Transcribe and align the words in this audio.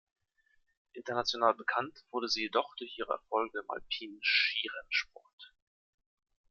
International 0.95 1.53
bekannt 1.53 2.05
wurde 2.09 2.27
sie 2.27 2.41
jedoch 2.45 2.73
durch 2.75 2.97
ihre 2.97 3.13
Erfolge 3.13 3.59
im 3.59 3.69
alpinen 3.69 4.17
Skirennsport. 4.23 5.53